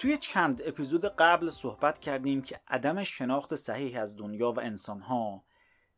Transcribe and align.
توی 0.00 0.16
چند 0.16 0.62
اپیزود 0.64 1.04
قبل 1.04 1.50
صحبت 1.50 1.98
کردیم 1.98 2.42
که 2.42 2.60
عدم 2.68 3.04
شناخت 3.04 3.54
صحیح 3.54 4.00
از 4.00 4.16
دنیا 4.16 4.52
و 4.52 4.60
انسانها 4.60 5.44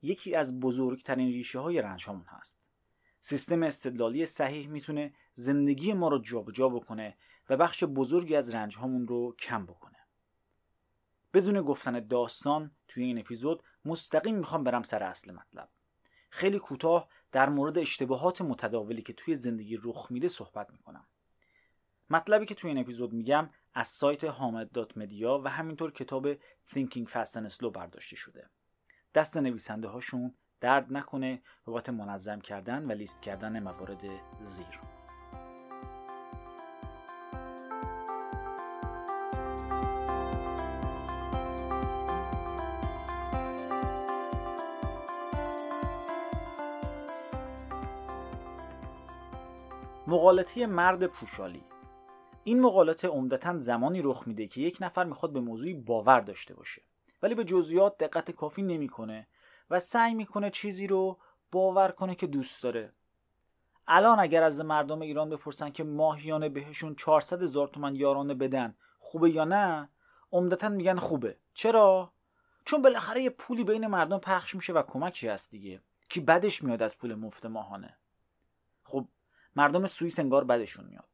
یکی 0.02 0.34
از 0.34 0.60
بزرگترین 0.60 1.28
ریشه 1.28 1.58
های 1.58 1.82
رنج 1.82 2.08
همون 2.08 2.24
هست. 2.28 2.58
سیستم 3.20 3.62
استدلالی 3.62 4.26
صحیح 4.26 4.68
می‌تونه 4.68 5.14
زندگی 5.34 5.92
ما 5.92 6.08
رو 6.08 6.18
جابجا 6.18 6.68
بکنه 6.68 7.16
و 7.48 7.56
بخش 7.56 7.84
بزرگی 7.84 8.36
از 8.36 8.54
رنج 8.54 8.78
همون 8.78 9.06
رو 9.06 9.36
کم 9.38 9.66
بکنه. 9.66 9.98
بدون 11.34 11.62
گفتن 11.62 12.06
داستان 12.06 12.70
توی 12.88 13.04
این 13.04 13.18
اپیزود 13.18 13.62
مستقیم 13.84 14.36
می‌خوام 14.36 14.64
برم 14.64 14.82
سر 14.82 15.02
اصل 15.02 15.32
مطلب. 15.32 15.68
خیلی 16.30 16.58
کوتاه 16.58 17.08
در 17.32 17.48
مورد 17.48 17.78
اشتباهات 17.78 18.40
متداولی 18.40 19.02
که 19.02 19.12
توی 19.12 19.34
زندگی 19.34 19.78
رخ 19.82 20.06
میده 20.10 20.28
صحبت 20.28 20.70
می‌کنم. 20.70 21.06
مطلبی 22.10 22.46
که 22.46 22.54
توی 22.54 22.70
این 22.70 22.78
اپیزود 22.78 23.12
میگم 23.12 23.50
از 23.74 23.88
سایت 23.88 24.24
حامد 24.24 24.98
مدیا 24.98 25.40
و 25.44 25.48
همینطور 25.48 25.92
کتاب 25.92 26.34
Thinking 26.34 27.08
Fast 27.08 27.32
and 27.34 27.54
Slow 27.54 27.70
برداشته 27.74 28.16
شده. 28.16 28.50
دست 29.14 29.36
نویسنده 29.36 29.88
هاشون 29.88 30.34
درد 30.60 30.92
نکنه 30.92 31.42
بابت 31.64 31.88
منظم 31.88 32.40
کردن 32.40 32.84
و 32.84 32.92
لیست 32.92 33.22
کردن 33.22 33.62
موارد 33.62 34.02
زیر. 34.40 34.80
مقالطه 50.06 50.66
مرد 50.66 51.06
پوشالی 51.06 51.64
این 52.44 52.60
مقالطه 52.60 53.08
عمدتا 53.08 53.60
زمانی 53.60 54.02
رخ 54.02 54.22
میده 54.26 54.46
که 54.46 54.60
یک 54.60 54.78
نفر 54.80 55.04
می‌خواد 55.04 55.32
به 55.32 55.40
موضوعی 55.40 55.74
باور 55.74 56.20
داشته 56.20 56.54
باشه 56.54 56.82
ولی 57.22 57.34
به 57.34 57.44
جزئیات 57.44 57.98
دقت 57.98 58.30
کافی 58.30 58.62
نمی‌کنه 58.62 59.26
و 59.70 59.78
سعی 59.78 60.14
می‌کنه 60.14 60.50
چیزی 60.50 60.86
رو 60.86 61.18
باور 61.52 61.90
کنه 61.90 62.14
که 62.14 62.26
دوست 62.26 62.62
داره. 62.62 62.92
الان 63.88 64.20
اگر 64.20 64.42
از 64.42 64.60
مردم 64.60 65.00
ایران 65.00 65.30
بپرسن 65.30 65.70
که 65.70 65.84
ماهیانه 65.84 66.48
بهشون 66.48 66.94
400 66.94 67.42
هزار 67.42 67.68
تومن 67.68 67.96
یارانه 67.96 68.34
بدن 68.34 68.74
خوبه 68.98 69.30
یا 69.30 69.44
نه؟ 69.44 69.88
عمدتا 70.32 70.68
میگن 70.68 70.96
خوبه. 70.96 71.36
چرا؟ 71.54 72.12
چون 72.64 72.82
بالاخره 72.82 73.22
یه 73.22 73.30
پولی 73.30 73.64
بین 73.64 73.86
مردم 73.86 74.18
پخش 74.18 74.54
میشه 74.54 74.72
و 74.72 74.82
کمکی 74.82 75.28
هست 75.28 75.50
دیگه. 75.50 75.80
کی 76.08 76.20
بدش 76.20 76.62
میاد 76.62 76.82
از 76.82 76.98
پول 76.98 77.14
مفت 77.14 77.46
ماهانه؟ 77.46 77.96
خب 78.84 79.06
مردم 79.56 79.86
سوئیس 79.86 80.18
انگار 80.18 80.44
بدشون 80.44 80.84
میاد. 80.84 81.11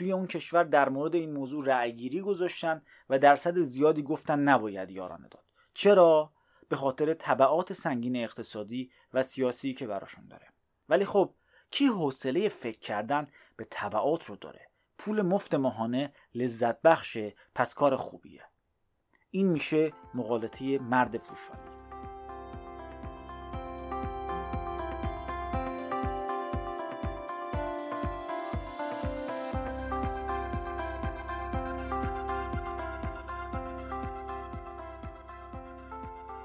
توی 0.00 0.12
اون 0.12 0.26
کشور 0.26 0.64
در 0.64 0.88
مورد 0.88 1.14
این 1.14 1.32
موضوع 1.32 1.66
رأیگیری 1.66 2.20
گذاشتن 2.20 2.82
و 3.10 3.18
درصد 3.18 3.58
زیادی 3.58 4.02
گفتن 4.02 4.38
نباید 4.38 4.90
یارانه 4.90 5.28
داد. 5.28 5.44
چرا؟ 5.74 6.32
به 6.68 6.76
خاطر 6.76 7.14
طبعات 7.14 7.72
سنگین 7.72 8.16
اقتصادی 8.16 8.90
و 9.14 9.22
سیاسی 9.22 9.74
که 9.74 9.86
براشون 9.86 10.28
داره. 10.28 10.46
ولی 10.88 11.04
خب 11.04 11.34
کی 11.70 11.86
حوصله 11.86 12.48
فکر 12.48 12.78
کردن 12.78 13.28
به 13.56 13.66
طبعات 13.70 14.24
رو 14.24 14.36
داره؟ 14.36 14.68
پول 14.98 15.22
مفت 15.22 15.54
ماهانه 15.54 16.12
لذت 16.34 16.82
بخشه 16.82 17.34
پس 17.54 17.74
کار 17.74 17.96
خوبیه. 17.96 18.44
این 19.30 19.48
میشه 19.48 19.92
مقالطه 20.14 20.78
مرد 20.78 21.16
پوشانی 21.16 21.69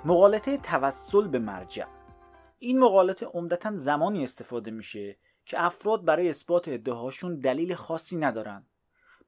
مقالطه 0.07 0.57
توسل 0.57 1.27
به 1.27 1.39
مرجع. 1.39 1.85
این 2.59 2.79
مقالطه 2.79 3.25
عمدتا 3.25 3.75
زمانی 3.75 4.23
استفاده 4.23 4.71
میشه 4.71 5.17
که 5.45 5.63
افراد 5.63 6.05
برای 6.05 6.29
اثبات 6.29 6.67
ادعاهاشون 6.67 7.39
دلیل 7.39 7.75
خاصی 7.75 8.17
ندارن. 8.17 8.65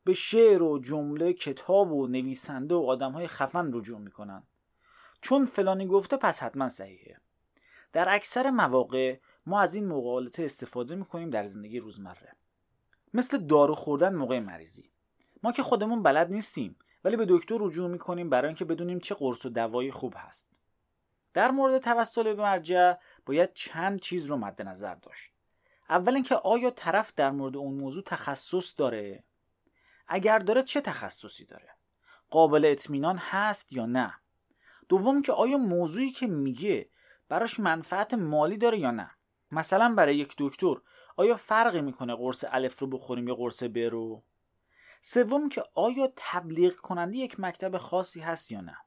به 0.04 0.14
شعر 0.14 0.64
و 0.64 0.80
جمله 0.80 1.34
کتاب 1.34 1.92
و 1.92 2.08
نویسنده 2.08 2.76
و 2.76 2.86
آدمهای 2.88 3.28
خفن 3.28 3.74
رجوع 3.74 4.00
می‌کنن. 4.00 4.44
چون 5.22 5.46
فلانی 5.46 5.88
گفته 5.88 6.18
پس 6.18 6.44
حتما 6.44 6.70
صحیحه. 6.70 7.18
در 7.94 8.16
اکثر 8.16 8.50
مواقع 8.50 9.18
ما 9.46 9.62
از 9.62 9.76
این 9.76 9.88
مقالطه 9.88 10.44
استفاده 10.44 10.96
می‌کنیم 10.96 11.30
در 11.30 11.44
زندگی 11.44 11.80
روزمره. 11.80 12.36
مثل 13.14 13.38
دارو 13.38 13.76
خوردن 13.76 14.16
موقع 14.16 14.40
مریضی. 14.40 14.92
ما 15.44 15.52
که 15.52 15.64
خودمون 15.64 16.04
بلد 16.04 16.32
نیستیم 16.32 16.76
ولی 17.04 17.18
به 17.18 17.26
دکتر 17.30 17.58
رجوع 17.62 17.90
می‌کنیم 17.90 18.30
برای 18.30 18.48
اینکه 18.48 18.66
بدونیم 18.66 19.00
چه 19.00 19.16
قرص 19.16 19.46
و 19.46 19.50
دوایی 19.50 19.92
خوب 19.92 20.14
هست. 20.18 20.57
در 21.38 21.52
مورد 21.52 21.78
توسل 21.78 22.24
به 22.24 22.42
مرجع 22.42 22.94
باید 23.26 23.54
چند 23.54 24.00
چیز 24.00 24.26
رو 24.26 24.38
مد 24.38 24.62
نظر 24.62 24.96
داشت. 24.96 25.32
اول 25.90 26.14
اینکه 26.14 26.36
آیا 26.36 26.70
طرف 26.70 27.14
در 27.16 27.32
مورد 27.32 27.58
اون 27.58 27.74
موضوع 27.74 28.04
تخصص 28.04 28.74
داره؟ 28.78 29.24
اگر 30.08 30.40
داره 30.40 30.64
چه 30.64 30.82
تخصصی 30.82 31.46
داره؟ 31.46 31.70
قابل 32.30 32.66
اطمینان 32.66 33.18
هست 33.18 33.74
یا 33.74 33.86
نه؟ 33.86 34.14
دوم 34.90 35.22
که 35.22 35.32
آیا 35.32 35.58
موضوعی 35.58 36.12
که 36.12 36.28
میگه 36.28 36.90
براش 37.30 37.60
منفعت 37.60 38.14
مالی 38.14 38.58
داره 38.58 38.78
یا 38.80 38.92
نه؟ 38.92 39.12
مثلا 39.52 39.94
برای 39.96 40.16
یک 40.16 40.36
دکتر 40.38 40.76
آیا 41.16 41.36
فرقی 41.36 41.82
می‌کنه 41.82 42.16
قرص 42.16 42.46
الف 42.48 42.80
رو 42.80 42.88
بخوریم 42.88 43.28
یا 43.28 43.36
قرص 43.36 43.64
ب 43.64 43.78
رو؟ 43.78 44.24
سوم 45.02 45.50
که 45.50 45.64
آیا 45.74 46.14
تبلیغ 46.16 46.76
کننده 46.76 47.18
یک 47.18 47.40
مکتب 47.40 47.78
خاصی 47.78 48.20
هست 48.20 48.52
یا 48.52 48.62
نه؟ 48.62 48.78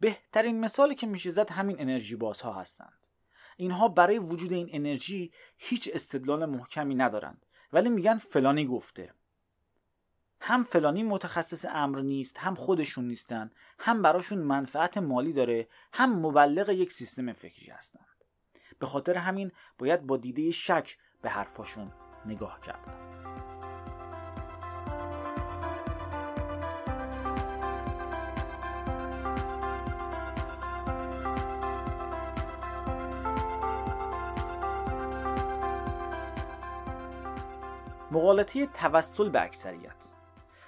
بهترین 0.00 0.60
مثالی 0.60 0.94
که 0.94 1.06
میشه 1.06 1.30
زد 1.30 1.50
همین 1.50 1.80
انرژی 1.80 2.16
بازها 2.16 2.52
هستند. 2.52 3.06
اینها 3.56 3.88
برای 3.88 4.18
وجود 4.18 4.52
این 4.52 4.68
انرژی 4.72 5.32
هیچ 5.58 5.90
استدلال 5.92 6.44
محکمی 6.44 6.94
ندارند. 6.94 7.46
ولی 7.72 7.88
میگن 7.88 8.16
فلانی 8.16 8.66
گفته. 8.66 9.14
هم 10.40 10.62
فلانی 10.62 11.02
متخصص 11.02 11.64
امر 11.68 12.00
نیست 12.00 12.38
هم 12.38 12.54
خودشون 12.54 13.08
نیستن 13.08 13.50
هم 13.78 14.02
براشون 14.02 14.38
منفعت 14.38 14.98
مالی 14.98 15.32
داره 15.32 15.68
هم 15.92 16.18
مبلغ 16.18 16.68
یک 16.68 16.92
سیستم 16.92 17.32
فکری 17.32 17.70
هستند. 17.70 18.24
به 18.78 18.86
خاطر 18.86 19.14
همین 19.14 19.52
باید 19.78 20.06
با 20.06 20.16
دیده 20.16 20.50
شک 20.50 20.96
به 21.22 21.30
حرفاشون 21.30 21.92
نگاه 22.26 22.60
کرد. 22.60 23.45
مقالطه 38.16 38.66
توسل 38.66 39.28
به 39.28 39.42
اکثریت. 39.42 39.96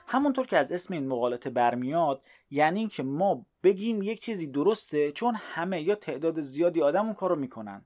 همونطور 0.06 0.46
که 0.46 0.58
از 0.58 0.72
اسم 0.72 0.94
این 0.94 1.08
مقالطه 1.08 1.50
برمیاد 1.50 2.22
یعنی 2.50 2.80
اینکه 2.80 3.02
ما 3.02 3.46
بگیم 3.62 4.02
یک 4.02 4.20
چیزی 4.20 4.46
درسته 4.46 5.12
چون 5.12 5.34
همه 5.34 5.82
یا 5.82 5.94
تعداد 5.94 6.40
زیادی 6.40 6.82
آدم 6.82 7.04
اون 7.04 7.14
کارو 7.14 7.36
می‌کنن. 7.36 7.84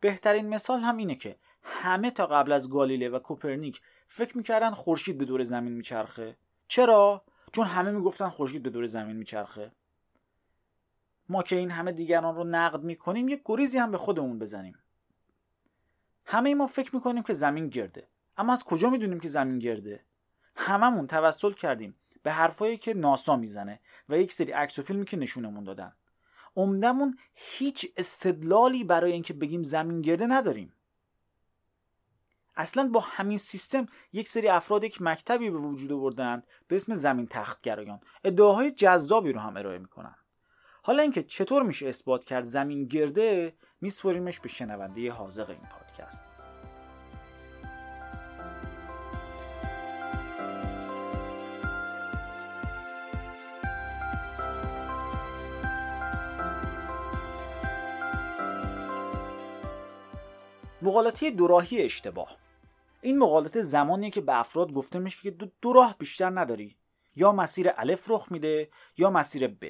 بهترین 0.00 0.48
مثال 0.48 0.80
هم 0.80 0.96
اینه 0.96 1.14
که 1.14 1.36
همه 1.62 2.10
تا 2.10 2.26
قبل 2.26 2.52
از 2.52 2.70
گالیله 2.70 3.08
و 3.08 3.18
کوپرنیک 3.18 3.80
فکر 4.08 4.36
می‌کردن 4.36 4.70
خورشید 4.70 5.18
به 5.18 5.24
دور 5.24 5.42
زمین 5.42 5.72
میچرخه. 5.72 6.36
چرا؟ 6.68 7.24
چون 7.52 7.66
همه 7.66 7.90
می‌گفتن 7.90 8.28
خورشید 8.28 8.62
به 8.62 8.70
دور 8.70 8.86
زمین 8.86 9.16
میچرخه. 9.16 9.72
ما 11.28 11.42
که 11.42 11.56
این 11.56 11.70
همه 11.70 11.92
دیگران 11.92 12.36
رو 12.36 12.44
نقد 12.44 12.82
می‌کنیم 12.82 13.28
یک 13.28 13.42
گریزی 13.44 13.78
هم 13.78 13.90
به 13.90 13.98
خودمون 13.98 14.38
بزنیم. 14.38 14.78
همه 16.26 16.54
ما 16.54 16.66
فکر 16.66 16.96
می‌کنیم 16.96 17.22
که 17.22 17.32
زمین 17.32 17.68
گرده. 17.68 18.08
اما 18.36 18.52
از 18.52 18.64
کجا 18.64 18.90
می‌دونیم 18.90 19.20
که 19.20 19.28
زمین 19.28 19.58
گرده؟ 19.58 20.04
هممون 20.56 21.06
توسل 21.06 21.52
کردیم 21.52 21.94
به 22.22 22.32
حرفایی 22.32 22.76
که 22.76 22.94
ناسا 22.94 23.36
می‌زنه 23.36 23.80
و 24.08 24.18
یک 24.18 24.32
سری 24.32 24.52
عکس 24.52 24.78
و 24.78 24.82
فیلمی 24.82 25.04
که 25.04 25.16
نشونمون 25.16 25.64
دادن. 25.64 25.92
عمدمون 26.56 27.18
هیچ 27.34 27.92
استدلالی 27.96 28.84
برای 28.84 29.12
اینکه 29.12 29.34
بگیم 29.34 29.62
زمین 29.62 30.00
گرده 30.00 30.26
نداریم. 30.26 30.72
اصلا 32.56 32.88
با 32.88 33.00
همین 33.00 33.38
سیستم 33.38 33.86
یک 34.12 34.28
سری 34.28 34.48
افراد 34.48 34.84
یک 34.84 35.02
مکتبی 35.02 35.50
به 35.50 35.58
وجود 35.58 35.92
آوردن 35.92 36.42
به 36.68 36.76
اسم 36.76 36.94
زمین 36.94 37.26
تختگرایان. 37.26 38.00
ادعاهای 38.24 38.70
جذابی 38.70 39.32
رو 39.32 39.40
هم 39.40 39.56
ارائه 39.56 39.78
می‌کنن. 39.78 40.14
حالا 40.82 41.02
اینکه 41.02 41.22
چطور 41.22 41.62
میشه 41.62 41.88
اثبات 41.88 42.24
کرد 42.24 42.44
زمین 42.44 42.84
گرده 42.84 43.54
میسپریمش 43.80 44.40
به 44.40 44.48
شنونده 44.48 45.12
حاضق 45.12 45.50
این 45.50 45.68
پادکست. 45.70 46.33
مقالطه 60.84 61.30
دوراهی 61.30 61.82
اشتباه. 61.82 62.36
این 63.00 63.18
مقالطه 63.18 63.62
زمانیه 63.62 64.10
که 64.10 64.20
به 64.20 64.38
افراد 64.38 64.72
گفته 64.72 64.98
میشه 64.98 65.18
که 65.22 65.30
دو, 65.62 65.72
راه 65.72 65.96
بیشتر 65.98 66.40
نداری. 66.40 66.76
یا 67.16 67.32
مسیر 67.32 67.70
الف 67.76 68.10
رخ 68.10 68.32
میده 68.32 68.70
یا 68.96 69.10
مسیر 69.10 69.46
ب. 69.46 69.64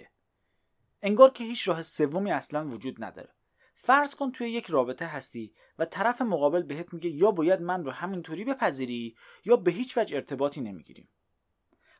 انگار 1.03 1.31
که 1.31 1.45
هیچ 1.45 1.69
راه 1.69 1.83
سومی 1.83 2.33
اصلا 2.33 2.69
وجود 2.69 3.05
نداره. 3.05 3.29
فرض 3.75 4.15
کن 4.15 4.33
توی 4.33 4.51
یک 4.51 4.67
رابطه 4.67 5.07
هستی 5.07 5.55
و 5.79 5.85
طرف 5.85 6.23
مقابل 6.23 6.63
بهت 6.63 6.93
میگه 6.95 7.11
یا 7.11 7.31
باید 7.31 7.61
من 7.61 7.85
رو 7.85 7.91
همینطوری 7.91 8.45
بپذیری 8.45 9.17
یا 9.45 9.57
به 9.57 9.71
هیچ 9.71 9.99
وجه 9.99 10.17
ارتباطی 10.17 10.61
نمی‌گیریم. 10.61 11.09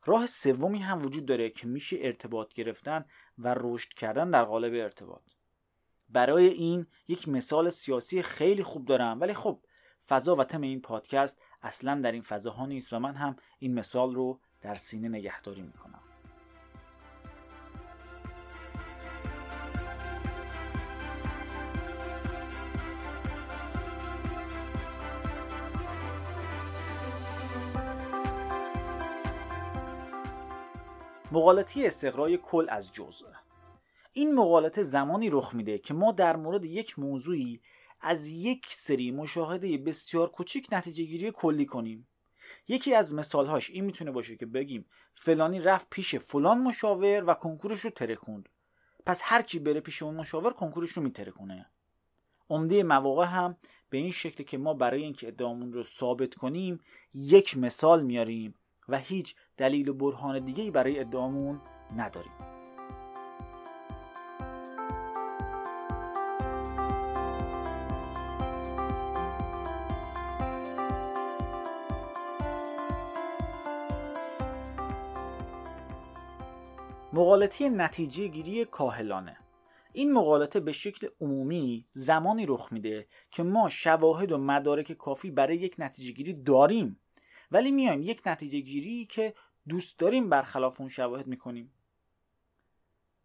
راه 0.05 0.27
سومی 0.27 0.79
هم 0.79 1.03
وجود 1.03 1.27
داره 1.27 1.51
که 1.51 1.67
میشه 1.67 1.99
ارتباط 2.01 2.55
گرفتن 2.55 3.05
و 3.39 3.55
رشد 3.59 3.89
کردن 3.89 4.31
در 4.31 4.45
قالب 4.45 4.75
ارتباط. 4.75 5.23
برای 6.09 6.47
این 6.47 6.87
یک 7.09 7.29
مثال 7.29 7.71
سیاسی 7.71 8.23
خیلی 8.23 8.63
خوب 8.63 8.85
دارم. 8.85 9.21
ولی 9.21 9.35
خب 9.35 9.61
فضا 10.09 10.37
و 10.37 10.45
تم 10.45 10.61
این 10.61 10.81
پادکست 10.81 11.41
اصلا 11.63 12.01
در 12.01 12.13
این 12.13 12.23
فضاها 12.23 12.67
نیست 12.67 12.93
و 12.93 12.99
من 12.99 13.15
هم 13.15 13.37
این 13.59 13.75
مثال 13.75 14.15
رو 14.15 14.41
در 14.61 14.75
سینه 14.75 15.09
نگهداری 15.09 15.63
می‌کنم. 15.63 16.01
مقالطی 31.33 31.87
استقرای 31.87 32.37
کل 32.37 32.67
از 32.69 32.93
جزء. 32.93 33.27
این 34.17 34.35
مقالطه 34.35 34.83
زمانی 34.83 35.31
رخ 35.31 35.55
میده 35.55 35.79
که 35.79 35.95
ما 35.95 36.13
در 36.13 36.37
مورد 36.37 36.65
یک 36.65 36.99
موضوعی 36.99 37.61
از 38.01 38.29
یک 38.29 38.67
سری 38.69 39.11
مشاهده 39.11 39.79
بسیار 39.79 40.31
کوچیک 40.31 40.69
نتیجه 40.73 41.05
گیری 41.05 41.31
کلی 41.31 41.67
کنیم. 41.67 42.09
یکی 42.69 42.95
از 42.95 43.15
مثالهاش 43.15 43.71
این 43.71 43.85
می‌تونه 43.85 44.11
باشه 44.11 44.37
که 44.37 44.47
بگیم 44.47 44.85
فلانی 45.15 45.61
رفت 45.61 45.87
پیش 45.91 46.15
فلان 46.15 46.59
مشاور 46.59 47.25
و 47.27 47.35
کنکورش 47.35 47.81
رو 47.81 47.91
ترکوند. 47.91 48.49
پس 49.07 49.21
هر 49.25 49.43
کی 49.43 49.59
بره 49.59 49.81
پیش 49.81 50.03
اون 50.03 50.15
مشاور 50.15 50.53
کنکورش 50.53 50.91
رو 50.91 51.03
میترکونه. 51.03 51.67
عمده 52.51 52.83
مواقع 52.83 53.27
هم 53.27 53.57
به 53.91 53.99
این 53.99 54.13
شکل 54.13 54.45
که 54.45 54.59
ما 54.59 54.75
برای 54.75 55.03
اینکه 55.03 55.29
ادعامون 55.29 55.73
رو 55.73 55.83
ثابت 55.83 56.35
کنیم 56.35 56.81
یک 57.15 57.59
مثال 57.59 58.03
میاریم 58.03 58.55
و 58.89 58.99
هیچ 58.99 59.37
دلیل 59.57 59.89
و 59.89 59.95
برهان 59.95 60.45
دیگه 60.45 60.71
برای 60.71 61.01
ادعامون 61.01 61.61
نداریم. 61.97 62.64
مقالطه 77.17 77.69
نتیجه 77.69 78.27
گیری 78.27 78.65
کاهلانه. 78.65 79.37
این 79.93 80.13
مقالطه 80.13 80.61
به 80.61 80.73
شکل 80.73 81.09
عمومی 81.21 81.87
زمانی 81.93 82.47
رخ 82.47 82.73
میده 82.73 83.07
که 83.31 83.43
ما 83.43 83.69
شواهد 83.69 84.33
و 84.33 84.39
مدارک 84.39 84.93
کافی 84.93 85.31
برای 85.31 85.57
یک 85.57 85.75
نتیجه 85.79 86.13
گیری 86.13 86.33
داریم 86.33 87.01
ولی 87.51 87.71
میایم 87.71 88.03
یک 88.03 88.23
نتیجه 88.27 88.61
گیری 88.61 89.07
که 89.07 89.35
دوست 89.69 89.99
داریم 89.99 90.29
برخلاف 90.29 90.81
اون 90.81 90.89
شواهد 90.89 91.27
می‌کنیم. 91.27 91.73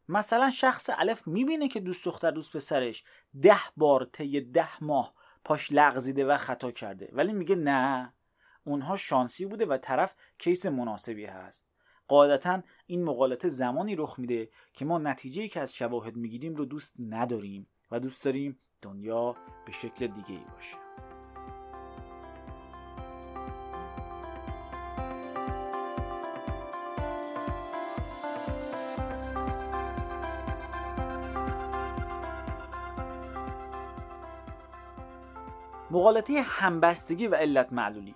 مثلا 0.10 0.52
شخص 0.52 0.90
الف 0.98 1.28
می‌بینه 1.28 1.68
که 1.68 1.80
دوست 1.80 2.06
دختر 2.06 2.32
دوست 2.32 2.58
پسرش 2.58 3.04
ده 3.42 3.60
بار 3.78 4.10
طی 4.14 4.42
ده 4.42 4.84
ماه 4.84 5.14
پاش 5.44 5.72
لغزیده 5.72 6.26
و 6.26 6.38
خطا 6.38 6.72
کرده 6.72 7.10
ولی 7.12 7.34
میگه 7.34 7.56
نه 7.56 8.14
اونها 8.64 8.98
شانسی 8.98 9.46
بوده 9.46 9.66
و 9.66 9.78
طرف 9.78 10.16
کیس 10.38 10.66
مناسبی 10.66 11.26
هست. 11.26 11.70
قاعدتا 12.10 12.62
این 12.88 13.04
مقالطه 13.04 13.50
زمانی 13.50 13.96
رخ 13.96 14.20
میده 14.20 14.50
که 14.74 14.86
ما 14.86 14.98
نتیجه 14.98 15.48
که 15.48 15.60
از 15.60 15.74
شواهد 15.74 16.16
می‌گیریم 16.16 16.56
رو 16.56 16.66
دوست 16.66 16.94
نداریم 17.00 17.68
و 17.92 18.00
دوست 18.00 18.24
داریم 18.24 18.60
دنیا 18.82 19.36
به 19.66 19.72
شکل 19.72 20.08
دیگه 20.08 20.32
ای 20.32 20.46
باشه. 20.56 20.78
مقالطه 35.92 36.42
همبستگی 36.42 37.28
و 37.28 37.36
علت 37.36 37.74
معلولی. 37.74 38.16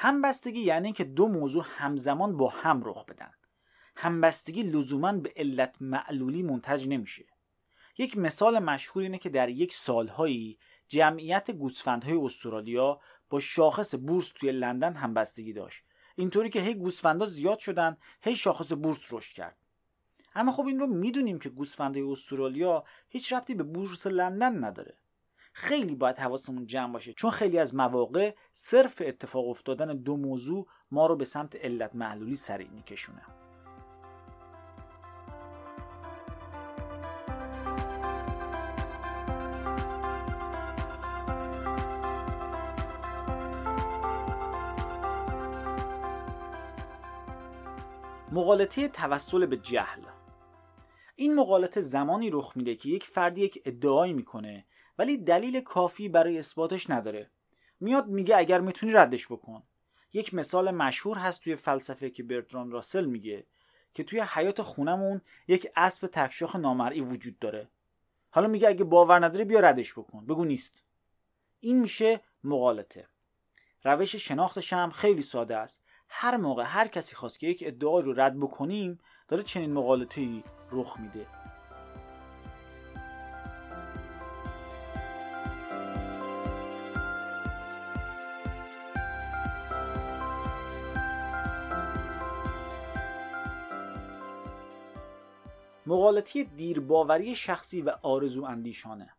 همبستگی 0.00 0.60
یعنی 0.60 0.92
که 0.92 1.04
دو 1.04 1.28
موضوع 1.28 1.64
همزمان 1.66 2.36
با 2.36 2.48
هم 2.48 2.82
رخ 2.84 3.04
بدن. 3.04 3.30
همبستگی 3.96 4.62
لزوما 4.62 5.12
به 5.12 5.32
علت 5.36 5.74
معلولی 5.80 6.42
منتج 6.42 6.88
نمیشه. 6.88 7.24
یک 7.98 8.18
مثال 8.18 8.58
مشهور 8.58 9.02
اینه 9.02 9.18
که 9.18 9.28
در 9.28 9.48
یک 9.48 9.74
سالهایی 9.74 10.58
جمعیت 10.88 11.50
گوسفندهای 11.50 12.16
استرالیا 12.16 13.00
با 13.30 13.40
شاخص 13.40 13.94
بورس 13.94 14.28
توی 14.28 14.52
لندن 14.52 14.94
همبستگی 14.94 15.52
داشت. 15.52 15.84
اینطوری 16.16 16.50
که 16.50 16.60
هی 16.60 16.74
گوسفندها 16.74 17.26
زیاد 17.26 17.58
شدن 17.58 17.96
هی 18.20 18.36
شاخص 18.36 18.72
بورس 18.72 19.12
رشد 19.12 19.32
کرد. 19.32 19.56
اما 20.34 20.52
خب 20.52 20.66
این 20.66 20.78
رو 20.78 20.86
می‌دونیم 20.86 21.38
که 21.38 21.48
گوسفندهای 21.48 22.02
استرالیا 22.02 22.84
هیچ 23.08 23.32
ربطی 23.32 23.54
به 23.54 23.62
بورس 23.62 24.06
لندن 24.06 24.64
نداره. 24.64 24.98
خیلی 25.58 25.94
باید 25.94 26.18
حواسمون 26.18 26.66
جمع 26.66 26.92
باشه. 26.92 27.12
چون 27.12 27.30
خیلی 27.30 27.58
از 27.58 27.74
مواقع 27.74 28.34
صرف 28.52 29.02
اتفاق 29.06 29.48
افتادن 29.48 29.96
دو 29.96 30.16
موضوع 30.16 30.66
ما 30.90 31.06
رو 31.06 31.16
به 31.16 31.24
سمت 31.24 31.56
علت 31.56 31.94
معلولی 31.94 32.34
سریع 32.34 32.68
میکشونه. 32.68 33.22
مقالطه 48.32 48.88
توسل 48.88 49.46
به 49.46 49.56
جهل. 49.56 50.02
این 51.16 51.34
مقالطه 51.34 51.80
زمانی 51.80 52.30
رخ 52.30 52.56
میده 52.56 52.74
که 52.74 52.88
یک 52.88 53.04
فردی 53.04 53.40
یک 53.40 53.62
ادعایی 53.64 54.12
می‌کنه 54.12 54.64
ولی 54.98 55.16
دلیل 55.16 55.60
کافی 55.60 56.08
برای 56.08 56.38
اثباتش 56.38 56.90
نداره. 56.90 57.30
میاد 57.80 58.06
میگه 58.06 58.36
اگر 58.36 58.60
می‌تونی 58.60 58.92
ردش 58.92 59.26
بکن. 59.26 59.62
یک 60.12 60.34
مثال 60.34 60.70
مشهور 60.70 61.18
هست 61.18 61.44
توی 61.44 61.56
فلسفه 61.56 62.10
که 62.10 62.22
برتران 62.22 62.70
راسل 62.70 63.04
میگه 63.04 63.44
که 63.94 64.04
توی 64.04 64.20
حیات 64.20 64.62
خونمون 64.62 65.20
یک 65.48 65.68
اسب 65.76 66.06
تکشاخ 66.06 66.56
نامرئی 66.56 67.00
وجود 67.00 67.38
داره. 67.38 67.68
حالا 68.30 68.48
میگه 68.48 68.68
اگه 68.68 68.84
باور 68.84 69.24
نداری 69.24 69.44
بیا 69.44 69.60
ردش 69.60 69.92
بکن. 69.92 70.26
بگو 70.26 70.44
نیست. 70.44 70.82
این 71.60 71.80
میشه 71.80 72.20
مقالطه. 72.44 73.06
روش 73.84 74.16
شناختش 74.16 74.72
هم 74.72 74.90
خیلی 74.90 75.22
ساده 75.22 75.56
است. 75.56 75.82
هر 76.08 76.36
موقع 76.36 76.62
هر 76.62 76.88
کسی 76.88 77.16
خواست 77.16 77.38
که 77.38 77.46
یک 77.46 77.62
ادعا 77.66 78.00
رو 78.00 78.20
رد 78.20 78.40
بکنیم 78.40 78.98
داره 79.28 79.42
چنین 79.42 79.72
مقالطه‌ای 79.72 80.42
رخ 80.72 81.00
میده. 81.00 81.26
مقالطی 96.08 96.44
دیرباوری 96.44 97.36
شخصی 97.36 97.82
و 97.82 97.90
آرزو 98.02 98.44
اندیشانه. 98.44 99.14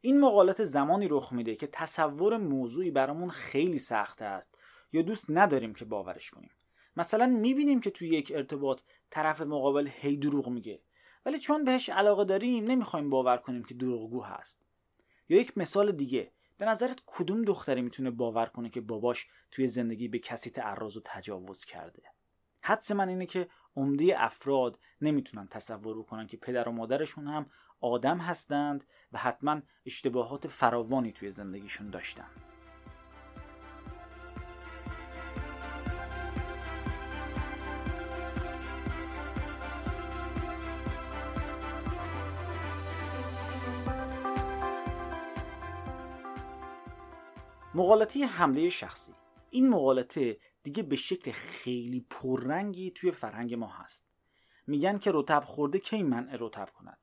این 0.00 0.20
مقالطه 0.20 0.64
زمانی 0.64 1.08
رخ 1.08 1.32
میده 1.32 1.56
که 1.56 1.66
تصور 1.66 2.36
موضوعی 2.36 2.90
برامون 2.90 3.28
خیلی 3.28 3.78
سخته 3.78 4.24
است 4.24 4.54
یا 4.92 5.02
دوست 5.02 5.26
نداریم 5.28 5.74
که 5.74 5.84
باورش 5.84 6.30
کنیم. 6.30 6.50
مثلا 6.96 7.26
می‌بینیم 7.26 7.80
که 7.80 7.90
توی 7.90 8.08
یک 8.08 8.32
ارتباط 8.34 8.80
طرف 9.10 9.40
مقابل 9.40 9.88
هی 9.92 10.16
دروغ 10.16 10.48
میگه 10.48 10.80
ولی 11.26 11.38
چون 11.38 11.64
بهش 11.64 11.88
علاقه 11.88 12.24
داریم 12.24 12.64
نمی‌خوایم 12.64 13.10
باور 13.10 13.36
کنیم 13.36 13.64
که 13.64 13.74
دروغگو 13.74 14.22
هست. 14.22 14.62
یا 15.28 15.40
یک 15.40 15.58
مثال 15.58 15.92
دیگه 15.92 16.32
به 16.58 16.64
نظرت 16.64 17.02
کدوم 17.06 17.42
دختری 17.42 17.82
می‌تونه 17.82 18.10
باور 18.10 18.46
کنه 18.46 18.70
که 18.70 18.80
باباش 18.80 19.28
توی 19.50 19.66
زندگی 19.66 20.08
به 20.08 20.18
کسی 20.18 20.50
تعرض 20.50 20.96
و 20.96 21.00
تجاوز 21.04 21.64
کرده؟ 21.64 22.02
حدس 22.62 22.92
من 22.92 23.08
اینه 23.08 23.26
که 23.26 23.48
عمده 23.76 24.14
افراد 24.16 24.78
نمی‌تونن 25.00 25.48
تصور 25.48 25.98
بکنن 25.98 26.26
که 26.26 26.36
پدر 26.36 26.68
و 26.68 26.72
مادرشون 26.72 27.26
هم 27.26 27.46
آدم 27.80 28.18
هستند 28.18 28.84
و 29.12 29.18
حتما 29.18 29.60
اشتباهات 29.86 30.48
فراوانی 30.48 31.12
توی 31.12 31.30
زندگیشون 31.30 31.90
داشتن. 31.90 32.30
مقالطه 47.74 48.26
حمله 48.26 48.70
شخصی. 48.70 49.14
این 49.50 49.68
مقالطه 49.68 50.36
دیگه 50.62 50.82
به 50.82 50.96
شکل 50.96 51.30
خیلی 51.30 52.06
پررنگی 52.10 52.90
توی 52.90 53.10
فرهنگ 53.10 53.54
ما 53.54 53.68
هست. 53.68 54.04
میگن 54.66 54.98
که 54.98 55.10
رتب 55.14 55.44
خورده 55.44 55.78
کی 55.78 56.02
منع 56.02 56.36
رتب 56.40 56.68
کند؟ 56.74 56.98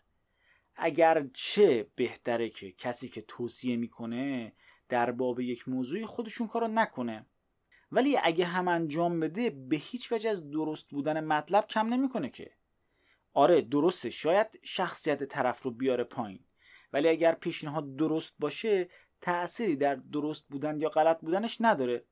اگر 0.75 1.27
چه 1.33 1.87
بهتره 1.95 2.49
که 2.49 2.71
کسی 2.71 3.09
که 3.09 3.21
توصیه 3.21 3.75
می‌کنه 3.75 4.53
در 4.89 5.11
باب 5.11 5.39
یک 5.39 5.69
موضوعی 5.69 6.05
خودشون 6.05 6.47
کارو 6.47 6.67
نکنه. 6.67 7.25
ولی 7.91 8.17
اگه 8.23 8.45
هم 8.45 8.67
انجام 8.67 9.19
بده 9.19 9.49
به 9.49 9.75
هیچ 9.75 10.11
وجه 10.11 10.29
از 10.29 10.51
درست 10.51 10.89
بودن 10.89 11.23
مطلب 11.23 11.67
کم 11.67 11.93
نمی‌کنه 11.93 12.29
که. 12.29 12.51
آره 13.33 13.61
درسته 13.61 14.09
شاید 14.09 14.59
شخصیت 14.63 15.23
طرف 15.23 15.61
رو 15.61 15.71
بیاره 15.71 16.03
پایین. 16.03 16.45
ولی 16.93 17.07
اگر 17.07 17.35
پیشنهاد 17.35 17.95
درست 17.95 18.33
باشه 18.39 18.89
تأثیری 19.21 19.75
در 19.75 19.95
درست 19.95 20.47
بودن 20.47 20.81
یا 20.81 20.89
غلط 20.89 21.21
بودنش 21.21 21.57
نداره. 21.61 22.05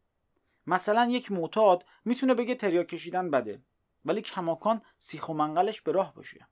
مثلا 0.67 1.05
یک 1.11 1.31
معتاد 1.31 1.85
می‌تونه 2.05 2.33
بگه 2.33 2.55
تریاک 2.55 2.87
کشیدن 2.87 3.31
بده 3.31 3.61
ولی 4.05 4.21
کماکان 4.21 4.81
سیخ 4.99 5.29
و 5.29 5.33
منقلش 5.33 5.81
به 5.81 5.91
راه 5.91 6.13
باشه. 6.13 6.47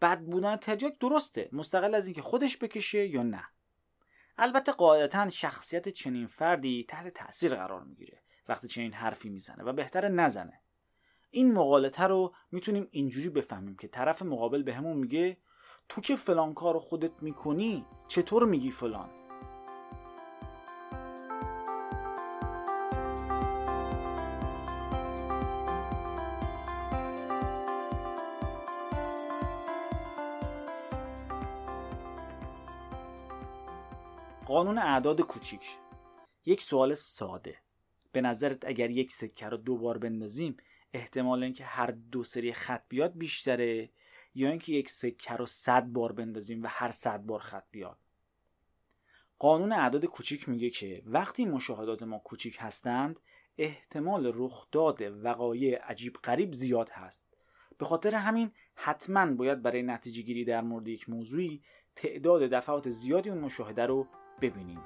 بد 0.00 0.20
بودن 0.20 0.56
تریاک 0.56 0.98
درسته 0.98 1.48
مستقل 1.52 1.94
از 1.94 2.06
اینکه 2.06 2.22
خودش 2.22 2.58
بکشه 2.58 3.06
یا 3.06 3.22
نه. 3.22 3.44
البته 4.38 4.72
قاعدتا 4.72 5.30
شخصیت 5.30 5.88
چنین 5.88 6.26
فردی 6.26 6.84
تحت 6.88 7.14
تاثیر 7.14 7.54
قرار 7.54 7.84
می‌گیره. 7.84 8.22
وقتی 8.48 8.68
چنین 8.68 8.92
حرفی 8.92 9.28
می‌زنه 9.28 9.64
و 9.64 9.72
بهتره 9.72 10.08
نزنه. 10.08 10.60
این 11.30 11.52
مقالطه 11.52 12.02
رو 12.02 12.34
می‌تونیم 12.52 12.88
اینجوری 12.90 13.28
بفهمیم 13.28 13.76
که 13.76 13.88
طرف 13.88 14.22
مقابل 14.22 14.62
بهمون 14.62 14.94
به 14.94 15.00
میگه 15.00 15.36
تو 15.88 16.00
که 16.00 16.16
فلان 16.16 16.54
کار 16.54 16.78
خودت 16.78 17.22
می‌کنی 17.22 17.86
چطور 18.08 18.44
میگی 18.44 18.70
فلان؟ 18.70 19.25
قانون 34.46 34.78
اعداد 34.78 35.20
کوچیک. 35.20 35.78
یک 36.44 36.62
سوال 36.62 36.94
ساده. 36.94 37.56
به 38.12 38.20
نظرت 38.20 38.64
اگر 38.64 38.90
یک 38.90 39.12
سکه 39.12 39.48
رو 39.48 39.56
دو 39.56 39.76
بار 39.76 39.98
بندازیم 39.98 40.56
احتمال 40.92 41.42
اینکه 41.42 41.64
هر 41.64 41.86
دو 41.86 42.24
سری 42.24 42.52
خط 42.52 42.82
بیاد 42.88 43.18
بیشتره؟ 43.18 43.90
یا 44.34 44.50
اینکه 44.50 44.72
یک 44.72 44.90
سکه 44.90 45.34
رو 45.34 45.46
صد 45.46 45.84
بار 45.84 46.12
بندازیم 46.12 46.62
و 46.62 46.66
هر 46.70 46.90
صد 46.90 47.20
بار 47.22 47.40
خط 47.40 47.64
بیاد؟ 47.70 47.98
قانون 49.38 49.72
اعداد 49.72 50.04
کوچیک 50.04 50.48
میگه 50.48 50.70
که 50.70 51.02
وقتی 51.06 51.44
مشاهدات 51.44 52.02
ما 52.02 52.18
کوچیک 52.18 52.56
هستند 52.60 53.20
احتمال 53.58 54.32
رخداد 54.34 55.02
وقایع 55.24 55.78
عجیب 55.78 56.16
غریب 56.24 56.52
زیاد 56.52 56.90
هست. 56.90 57.26
به 57.78 57.84
خاطر 57.84 58.14
همین 58.14 58.52
حتما 58.74 59.26
باید 59.34 59.62
برای 59.62 59.82
نتیجه 59.82 60.22
گیری 60.22 60.44
در 60.44 60.60
مورد 60.60 60.88
یک 60.88 61.08
موضوعی 61.08 61.62
تعداد 61.96 62.42
دفعات 62.42 62.90
زیادی 62.90 63.30
اون 63.30 63.38
مشاهده 63.38 63.86
رو 63.86 64.06
ببینیم. 64.40 64.80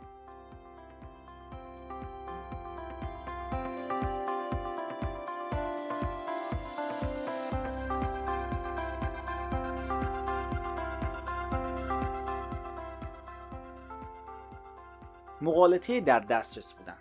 مقالطه 15.43 16.01
در 16.01 16.21
دسترس 16.21 16.73
بودن. 16.73 16.97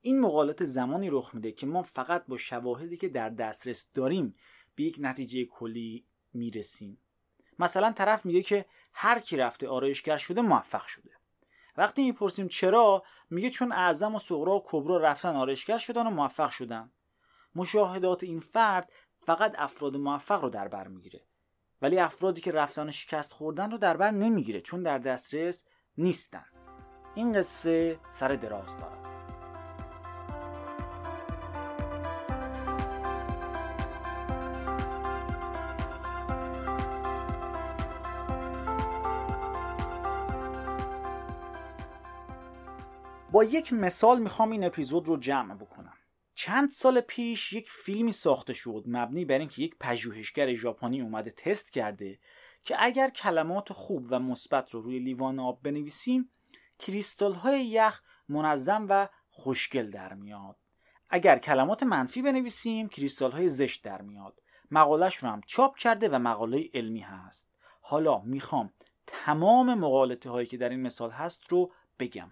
این 0.00 0.20
مقالطه 0.20 0.64
زمانی 0.64 1.10
رخ 1.10 1.34
میده 1.34 1.52
که 1.52 1.66
ما 1.66 1.82
فقط 1.82 2.26
با 2.26 2.36
شواهدی 2.36 2.96
که 2.96 3.08
در 3.08 3.28
دسترس 3.28 3.90
داریم 3.94 4.34
به 4.74 4.82
یک 4.82 4.96
نتیجه 5.00 5.44
کلی 5.44 6.06
می‌رسیم. 6.34 6.98
مثلا 7.58 7.92
طرف 7.92 8.26
میگه 8.26 8.42
که 8.42 8.66
هر 8.92 9.20
کی 9.20 9.36
رفته 9.36 9.68
آرایشگر 9.68 10.18
شده 10.18 10.40
موفق 10.40 10.86
شده. 10.86 11.19
وقتی 11.80 12.02
می‌پرسیم 12.02 12.48
چرا 12.48 13.02
میگه 13.30 13.50
چون 13.50 13.72
اعظم 13.72 14.14
و 14.14 14.18
صغرا 14.18 14.56
و 14.56 14.62
کبرا 14.66 14.96
رفتن 14.96 15.36
آرایشگر 15.36 15.78
شدن 15.78 16.06
و 16.06 16.10
موفق 16.10 16.50
شدن. 16.50 16.92
مشاهدات 17.54 18.24
این 18.24 18.40
فرد 18.40 18.92
فقط 19.18 19.54
افراد 19.58 19.96
موفق 19.96 20.42
رو 20.42 20.50
در 20.50 20.68
بر 20.68 20.88
می‌گیره. 20.88 21.26
ولی 21.82 21.98
افرادی 21.98 22.40
که 22.40 22.52
رفتن 22.52 22.90
شکست 22.90 23.32
خوردن 23.32 23.70
رو 23.70 23.78
در 23.78 23.96
بر 23.96 24.10
نمی‌گیره 24.10 24.60
چون 24.60 24.82
در 24.82 24.98
دسترس 24.98 25.64
نیستن. 25.98 26.44
این 27.14 27.32
قصه 27.32 27.98
سر 28.08 28.28
دراز 28.28 28.78
دارد. 28.78 29.09
با 43.32 43.44
یک 43.44 43.72
مثال 43.72 44.22
می‌خوام 44.22 44.50
این 44.50 44.64
اپیزود 44.64 45.08
رو 45.08 45.16
جمع 45.16 45.54
بکنم. 45.54 45.92
چند 46.34 46.70
سال 46.70 47.00
پیش 47.00 47.52
یک 47.52 47.70
فیلمی 47.70 48.12
ساخته 48.12 48.54
شد 48.54 48.84
مبنی 48.86 49.24
بر 49.24 49.38
اینکه 49.38 49.62
یک 49.62 49.76
پژوهشگر 49.80 50.54
ژاپنی 50.54 51.00
اومده 51.00 51.30
تست 51.30 51.72
کرده 51.72 52.18
که 52.64 52.76
اگر 52.78 53.10
کلمات 53.10 53.72
خوب 53.72 54.06
و 54.10 54.18
مثبت 54.18 54.70
رو 54.70 54.80
روی 54.80 54.98
لیوان 54.98 55.38
آب 55.38 55.62
بنویسیم 55.62 56.30
کریستال 56.78 57.32
های 57.32 57.64
یخ 57.64 58.02
منظم 58.28 58.86
و 58.88 59.08
خوشگل 59.28 59.90
در 59.90 60.14
میاد. 60.14 60.56
اگر 61.10 61.38
کلمات 61.38 61.82
منفی 61.82 62.22
بنویسیم 62.22 62.88
کریستال 62.88 63.32
های 63.32 63.48
زشت 63.48 63.84
در 63.84 64.02
میاد. 64.02 64.42
مقالش 64.70 65.16
رو 65.16 65.28
هم 65.28 65.40
چاپ 65.46 65.76
کرده 65.76 66.08
و 66.08 66.18
مقاله 66.18 66.70
علمی 66.74 67.00
هست. 67.00 67.48
حالا 67.80 68.20
می‌خوام 68.20 68.72
تمام 69.06 69.74
مقالطه 69.74 70.30
هایی 70.30 70.46
که 70.46 70.56
در 70.56 70.68
این 70.68 70.82
مثال 70.82 71.10
هست 71.10 71.52
رو 71.52 71.72
بگم. 71.98 72.30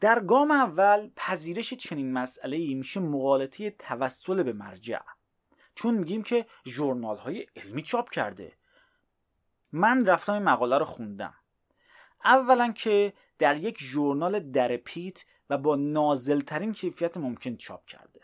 در 0.00 0.20
گام 0.20 0.50
اول 0.50 1.10
پذیرش 1.16 1.74
چنین 1.74 2.12
مسئله 2.12 2.56
ای 2.56 2.74
میشه 2.74 3.00
مقالطه 3.00 3.70
توسل 3.70 4.42
به 4.42 4.52
مرجع. 4.52 5.00
چون 5.74 5.94
میگیم 5.94 6.22
که 6.22 6.46
جورنال 6.64 7.16
های 7.16 7.46
علمی 7.56 7.82
چاپ 7.82 8.10
کرده. 8.10 8.52
من 9.72 10.06
رفتم 10.06 10.32
این 10.32 10.42
مقاله 10.42 10.78
رو 10.78 10.84
خوندم. 10.84 11.34
اولا 12.24 12.72
که 12.72 13.12
در 13.38 13.56
یک 13.56 13.78
ژورنال 13.82 14.40
در 14.40 14.76
پیت 14.76 15.24
و 15.50 15.58
با 15.58 15.76
نازلترین 15.76 16.72
کیفیت 16.72 17.16
ممکن 17.16 17.56
چاپ 17.56 17.86
کرده. 17.86 18.20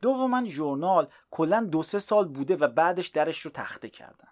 دوما 0.00 0.44
ژورنال 0.44 1.08
کلا 1.30 1.60
دو 1.60 1.82
سه 1.82 1.98
سال 1.98 2.28
بوده 2.28 2.56
و 2.56 2.68
بعدش 2.68 3.08
درش 3.08 3.40
رو 3.40 3.50
تخته 3.50 3.88
کردن. 3.88 4.28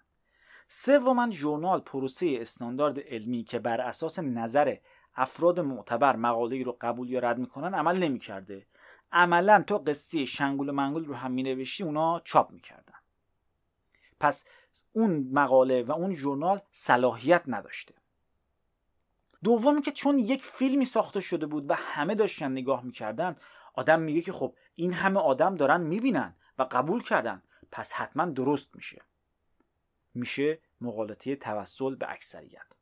سوما 0.68 1.30
ژورنال 1.30 1.80
پروسه 1.80 2.38
استاندارد 2.40 3.00
علمی 3.00 3.44
که 3.44 3.58
بر 3.58 3.80
اساس 3.80 4.18
نظر 4.18 4.76
افراد 5.18 5.60
معتبر 5.60 6.16
مقاله 6.16 6.62
رو 6.62 6.78
قبول 6.80 7.10
یا 7.10 7.20
رد 7.20 7.38
می‌کنن 7.38 7.74
عمل 7.74 7.98
نمی‌کرده. 7.98 8.66
عملا 9.12 9.64
تو 9.66 9.78
قصه 9.78 10.24
شنگول 10.24 10.70
منگول 10.70 11.04
رو 11.04 11.14
هم 11.14 11.32
مینوشتی 11.32 11.84
اونا 11.84 12.20
چاپ 12.24 12.50
می‌کردن. 12.50 12.94
پس 14.20 14.44
اون 14.92 15.28
مقاله 15.32 15.82
و 15.82 15.92
اون 15.92 16.14
ژورنال 16.14 16.60
صلاحیت 16.70 17.42
نداشته. 17.46 17.94
دومی 19.44 19.82
که 19.82 19.92
چون 19.92 20.18
یک 20.18 20.44
فیلمی 20.44 20.84
ساخته 20.84 21.20
شده 21.20 21.46
بود 21.46 21.70
و 21.70 21.74
همه 21.74 22.14
داشتن 22.14 22.52
نگاه 22.52 22.84
می‌کردن 22.84 23.36
آدم 23.74 24.00
میگه 24.00 24.20
که 24.20 24.32
خب 24.32 24.54
این 24.74 24.92
همه 24.92 25.20
آدم 25.20 25.54
دارن 25.54 25.80
می‌بینن 25.80 26.36
و 26.58 26.62
قبول 26.62 27.02
کردن. 27.02 27.42
پس 27.72 27.92
حتما 27.92 28.24
درست 28.24 28.76
میشه. 28.76 29.02
میشه 30.14 30.58
مقالطه 30.80 31.36
توسل 31.36 31.94
به 31.94 32.12
اکثریت. 32.12 32.77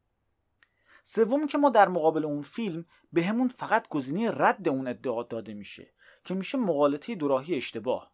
سومی 1.08 1.46
که 1.46 1.58
ما 1.58 1.70
در 1.70 1.88
مقابل 1.88 2.24
اون 2.24 2.42
فیلم 2.42 2.84
به 3.12 3.24
همون 3.24 3.48
فقط 3.48 3.88
گزینه 3.88 4.30
رد 4.30 4.68
اون 4.68 4.86
ادعا 4.88 5.22
داده 5.22 5.54
میشه 5.54 5.92
که 6.24 6.34
میشه 6.34 6.58
مقالطه 6.58 7.14
دوراهی 7.14 7.54
اشتباه. 7.54 8.12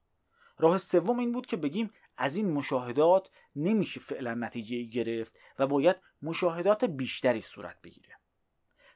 راه 0.58 0.78
سوم 0.78 1.18
این 1.18 1.32
بود 1.32 1.46
که 1.46 1.56
بگیم 1.56 1.90
از 2.16 2.36
این 2.36 2.50
مشاهدات 2.50 3.28
نمیشه 3.56 4.00
فعلا 4.00 4.34
نتیجه 4.34 4.82
گرفت 4.82 5.32
و 5.58 5.66
باید 5.66 5.96
مشاهدات 6.22 6.84
بیشتری 6.84 7.40
صورت 7.40 7.80
بگیره. 7.82 8.18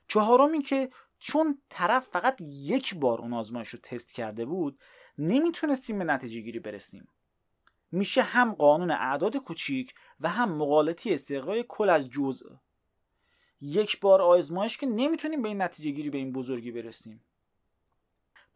چهارم 0.09 0.53
این 0.53 0.63
که 0.63 0.91
چون 1.19 1.63
طرف 1.69 2.09
فقط 2.09 2.41
یک 2.41 2.95
بار 2.95 3.21
اون 3.21 3.33
آزمایش 3.33 3.69
رو 3.69 3.79
تست 3.83 4.15
کرده 4.15 4.45
بود 4.45 4.81
نمی‌تونستیم 5.19 5.99
به 5.99 6.05
نتیجه 6.05 6.41
گیری 6.41 6.59
برسیم. 6.59 7.09
میشه 7.93 8.23
هم 8.23 8.55
قانون 8.55 8.91
اعداد 8.91 9.37
کوچیک 9.37 9.95
و 10.21 10.29
هم 10.29 10.53
مقالطی 10.53 11.15
استقرای 11.15 11.65
کل 11.69 11.91
از 11.91 12.11
جزء 12.11 12.49
یک 13.61 14.01
بار 14.01 14.23
آزمایش 14.23 14.79
که 14.79 14.87
نمی‌تونیم 14.87 15.43
به 15.43 15.49
این 15.49 15.63
نتیجه 15.63 15.91
گیری 15.91 16.11
به 16.11 16.19
این 16.19 16.33
بزرگی 16.33 16.71
برسیم. 16.71 17.25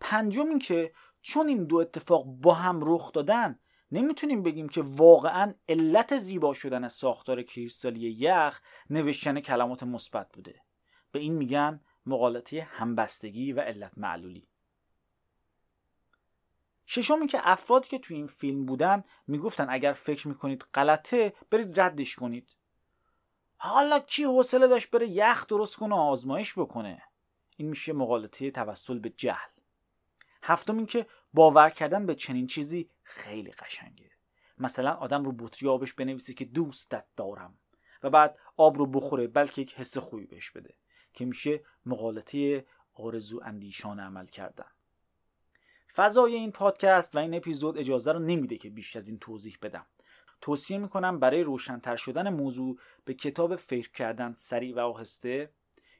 پنجم 0.00 0.49
این 0.49 0.59
که 0.59 0.92
چون 1.23 1.49
این 1.49 1.64
دو 1.64 1.76
اتفاق 1.76 2.25
با 2.25 2.54
هم 2.54 2.80
رخ 2.83 3.12
دادن 3.12 3.59
نمی‌تونیم 3.92 4.42
بگیم 4.42 4.69
که 4.69 4.83
واقعا 4.83 5.54
علت 5.69 6.19
زیبا 6.19 6.54
شدن 6.54 6.88
ساختار 6.88 7.42
کریستالی 7.42 8.11
یخ 8.11 8.61
نوشتن 8.90 9.40
کلمات 9.40 9.83
مثبت 9.83 10.33
بوده. 10.33 10.62
به 11.12 11.19
این 11.19 11.33
میگن 11.33 11.80
مقالطه 12.07 12.62
همبستگی 12.71 13.52
و 13.52 13.61
علت 13.61 13.92
معلولی. 13.97 14.47
ششم 16.87 17.26
که 17.26 17.40
افرادی 17.42 17.88
که 17.88 17.99
تو 17.99 18.14
این 18.14 18.26
فیلم 18.26 18.66
بودن 18.66 19.04
می‌گفتن 19.26 19.66
اگر 19.71 19.92
فکر 19.92 20.28
می‌کنید 20.28 20.64
غلطه 20.75 21.33
برید 21.50 21.80
ردش 21.80 22.16
کنید. 22.16 22.49
حالا 23.62 23.99
کی 23.99 24.25
حوصله 24.25 24.67
داشت 24.67 24.90
بره 24.90 25.09
یخ 25.09 25.47
درست 25.47 25.76
کنه 25.76 25.95
و 25.95 25.99
آزمایش 25.99 26.59
بکنه؟ 26.59 27.02
این 27.57 27.69
میشه 27.69 27.93
مقالطه 27.93 28.50
توسل 28.50 28.99
به 28.99 29.11
جهل. 29.11 29.50
هفتم 30.43 30.76
این 30.76 30.87
که 30.87 31.07
باور 31.35 31.71
کردن 31.71 32.07
به 32.07 32.14
چنین 32.14 32.47
چیزی 32.47 32.90
خیلی 33.02 33.50
قشنگه. 33.50 34.11
مثلا 34.59 34.93
آدم 34.93 35.25
رو 35.25 35.33
بطری 35.33 35.69
آبش 35.69 35.93
بنویسه 35.93 36.35
که 36.35 36.45
دوستت 36.45 37.05
دارم 37.17 37.59
و 38.02 38.11
بعد 38.11 38.38
آب 38.57 38.79
رو 38.79 38.87
بخوره 38.87 39.26
بلکه 39.26 39.62
یک 39.62 39.75
حس 39.75 39.99
خوبی 39.99 40.26
بهش 40.26 40.50
بده 40.50 40.75
که 41.12 41.25
میشه 41.25 41.61
مقالطه 41.87 42.67
آرزو 42.95 43.40
اندیشان 43.45 44.00
عمل 44.00 44.26
کردن. 44.26 44.71
فضای 45.95 46.35
این 46.35 46.52
پادکست 46.52 47.17
و 47.17 47.19
این 47.19 47.35
اپیزود 47.35 47.79
اجازه 47.79 48.12
رو 48.12 48.19
نمیده 48.19 48.57
که 48.57 48.71
بیش 48.71 48.97
از 48.97 49.09
این 49.09 49.19
توضیح 49.19 49.59
بدم. 49.62 49.87
توصیه 50.40 50.78
می‌کنم 50.78 51.18
برای 51.18 51.42
روشنتر 51.42 51.97
شدن 51.97 52.28
موضوع 52.28 52.78
به 53.04 53.14
کتاب 53.14 53.56
فکر 53.56 53.90
کردن 53.90 54.32
سریع 54.32 54.76
و 54.76 54.78
آهسته 54.78 55.50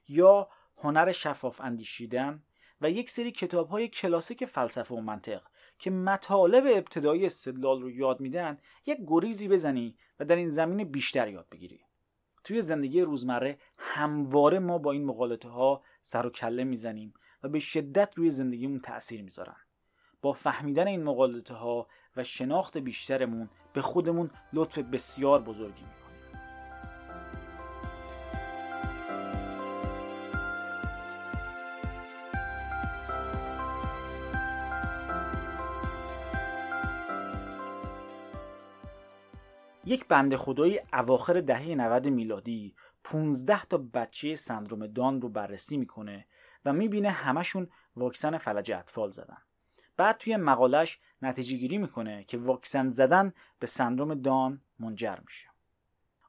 یا 0.07 0.49
هنر 0.77 1.11
شفاف 1.11 1.61
اندیشیدن 1.61 2.43
و 2.81 2.89
یک 2.89 3.09
سری 3.09 3.31
کتاب 3.31 3.69
های 3.69 3.87
کلاسیک 3.87 4.45
فلسفه 4.45 4.95
و 4.95 5.01
منطق 5.01 5.41
که 5.79 5.91
مطالب 5.91 6.63
ابتدایی 6.67 7.25
استدلال 7.25 7.81
رو 7.81 7.91
یاد 7.91 8.19
میدن 8.19 8.57
یک 8.85 8.97
گریزی 9.07 9.47
بزنی 9.47 9.97
و 10.19 10.25
در 10.25 10.35
این 10.35 10.49
زمینه 10.49 10.85
بیشتر 10.85 11.27
یاد 11.27 11.47
بگیری. 11.51 11.79
توی 12.43 12.61
زندگی 12.61 13.01
روزمره 13.01 13.57
همواره 13.77 14.59
ما 14.59 14.77
با 14.77 14.91
این 14.91 15.05
مقالطه 15.05 15.49
ها 15.49 15.83
سر 16.01 16.25
و 16.25 16.29
کله 16.29 16.63
می‌زنیم 16.63 17.13
و 17.43 17.49
به 17.49 17.59
شدت 17.59 18.13
روی 18.15 18.29
زندگیمون 18.29 18.79
تاثیر 18.79 19.21
می‌ذارن. 19.21 19.55
با 20.21 20.33
فهمیدن 20.33 20.87
این 20.87 21.03
مقالطه 21.03 21.53
ها 21.53 21.87
و 22.17 22.23
شناخت 22.23 22.77
بیشترمون 22.77 23.49
به 23.73 23.81
خودمون 23.81 24.29
لطف 24.53 24.77
بسیار 24.77 25.41
بزرگی 25.41 25.83
می‌کنیم. 25.83 26.01
یک 39.85 40.07
بنده 40.07 40.37
خدایی 40.37 40.79
اواخر 40.93 41.41
دهه 41.41 41.75
90 41.75 42.07
میلادی 42.07 42.75
15 43.03 43.65
تا 43.65 43.77
بچه 43.77 44.35
سندروم 44.35 44.87
دان 44.87 45.21
رو 45.21 45.29
بررسی 45.29 45.77
می‌کنه 45.77 46.27
و 46.65 46.73
می‌بینه 46.73 47.09
همشون 47.09 47.67
واکسن 47.95 48.37
فلج 48.37 48.71
اطفال 48.71 49.11
زدن. 49.11 49.37
بعد 50.01 50.17
توی 50.17 50.37
مقالش 50.37 50.99
نتیجه 51.21 51.57
گیری 51.57 51.77
می‌کنه 51.77 52.23
که 52.23 52.37
واکسن 52.37 52.89
زدن 52.89 53.33
به 53.59 53.67
سندروم 53.67 54.13
دان 54.13 54.61
منجر 54.79 55.17
میشه. 55.25 55.47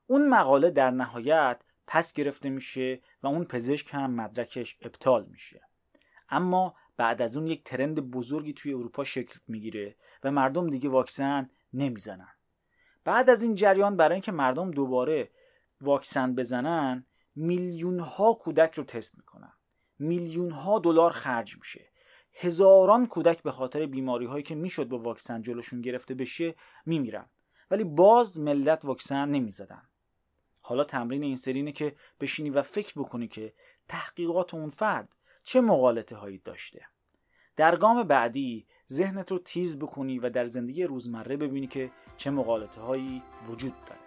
اون 0.07 0.29
مقاله 0.29 0.71
در 0.71 0.91
نهایت 0.91 1.61
پس 1.87 2.13
گرفته 2.13 2.51
میشه 2.51 3.01
و 3.23 3.27
اون 3.27 3.45
پزشک 3.45 3.95
هم 3.95 4.11
مدرکش 4.15 4.79
ابطال 4.81 5.25
میشه. 5.25 5.61
اما 6.29 6.75
بعد 6.97 7.23
از 7.23 7.37
اون 7.37 7.47
یک 7.47 7.65
ترند 7.65 8.11
بزرگی 8.11 8.53
توی 8.53 8.75
اروپا 8.75 9.05
شکل 9.05 9.39
می‌گیره 9.49 9.97
و 10.25 10.31
مردم 10.31 10.71
دیگه 10.71 10.89
واکسن 10.89 11.51
نمی‌زنن. 11.73 12.33
بعد 13.05 13.31
از 13.31 13.43
این 13.43 13.55
جریان 13.55 13.97
برای 13.97 14.13
اینکه 14.13 14.33
مردم 14.33 14.71
دوباره 14.71 15.31
واکسن 15.81 16.35
بزنن 16.35 17.07
میلیون 17.37 18.01
ها 18.01 18.33
کودک 18.33 18.75
رو 18.75 18.85
تست 18.85 19.17
می‌کنن. 19.19 19.53
میلیون 19.99 20.51
ها 20.51 20.79
دلار 20.79 21.11
خرج 21.11 21.59
میشه. 21.59 21.92
هزاران 22.35 23.07
کودک 23.07 23.43
به 23.43 23.51
خاطر 23.51 23.87
بیماری 23.87 24.27
هایی 24.27 24.43
که 24.43 24.55
می‌شد 24.55 24.89
با 24.89 24.99
واکسن 24.99 25.43
جلوشون 25.43 25.81
گرفته 25.81 26.15
بشه 26.15 26.55
میمیرن. 26.87 27.31
ولی 27.71 27.85
باز 27.85 28.39
ملت 28.39 28.85
واکسن 28.85 29.29
نمی‌زدن. 29.29 29.83
حالا 30.61 30.85
تمرین 30.85 31.23
این 31.23 31.37
سرینه 31.37 31.73
که 31.73 31.97
بشینی 32.21 32.51
و 32.51 32.63
فکر 32.63 32.93
بکنی 32.97 33.29
که 33.29 33.55
تحقیقات 33.89 34.55
اون 34.55 34.71
فرد 34.71 35.09
چه 35.43 35.61
مقالطه 35.61 36.17
هایی 36.17 36.39
داشته. 36.39 36.87
در 37.57 37.77
گام 37.77 38.03
بعدی 38.03 38.67
ذهنت 38.93 39.33
رو 39.33 39.39
تیز 39.39 39.79
بکنی 39.79 40.19
و 40.19 40.31
در 40.31 40.45
زندگی 40.45 40.85
روزمره 40.85 41.37
ببینی 41.37 41.67
که 41.67 41.91
چه 42.17 42.31
مقالطه 42.31 42.81
هایی 42.81 43.23
وجود 43.47 43.75
داره. 43.87 44.02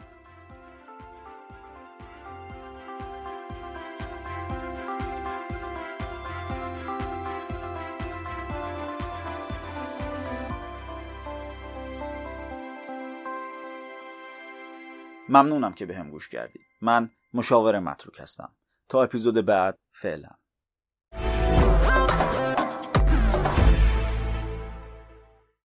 ممنونم 15.36 15.74
که 15.74 15.86
به 15.86 15.95
هم 15.95 16.12
گوش 16.12 16.30
کردید. 16.30 16.65
من 16.82 17.10
مشاور 17.34 17.80
متروک 17.80 18.19
هستم. 18.19 18.56
تا 18.89 19.04
اپیزود 19.04 19.45
بعد 19.45 19.80
فعلا. 19.91 20.30